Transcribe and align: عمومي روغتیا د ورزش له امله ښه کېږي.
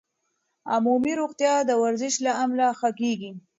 عمومي 0.73 1.13
روغتیا 1.21 1.53
د 1.65 1.71
ورزش 1.83 2.13
له 2.25 2.31
امله 2.43 2.67
ښه 2.79 2.89
کېږي. 2.99 3.31